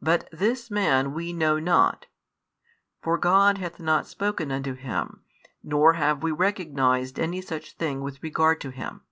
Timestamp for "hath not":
3.58-4.06